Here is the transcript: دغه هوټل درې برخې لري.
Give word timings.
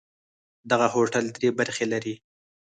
دغه 0.71 0.87
هوټل 0.93 1.25
درې 1.37 1.49
برخې 1.59 1.85
لري. 1.93 2.15